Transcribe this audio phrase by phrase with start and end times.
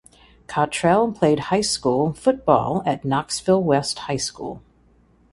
[0.47, 4.63] Cottrell played high school football at Knoxville West High School.